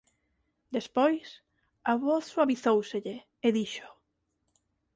Despois, 0.75 1.27
a 1.91 1.93
voz 2.03 2.23
suavizóuselle, 2.31 3.15
e 3.45 3.49
dixo: 3.57 3.87